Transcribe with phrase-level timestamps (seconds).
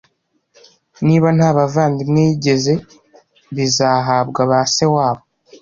[1.05, 2.73] niba nta bavandimwe yigeze,
[3.55, 5.23] bizahabwa ba se wabo.